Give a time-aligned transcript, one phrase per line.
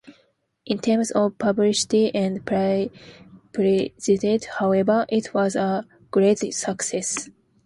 [0.65, 2.91] In terms of publicity and prestige
[4.57, 7.29] however, it was a great success.